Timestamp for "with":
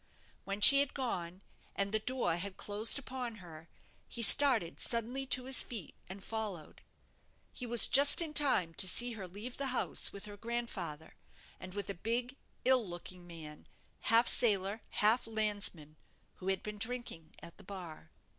10.11-10.25, 11.75-11.87